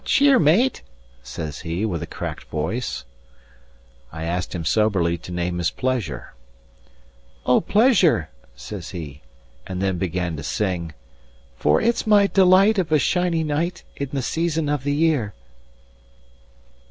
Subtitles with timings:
[0.01, 0.81] "What cheer, mate?"
[1.21, 3.05] says he, with a cracked voice.
[4.11, 6.33] I asked him soberly to name his pleasure.
[7.45, 9.21] "O, pleasure!" says he;
[9.67, 10.95] and then began to sing:
[11.55, 15.35] "For it's my delight, of a shiny night, In the season of the year."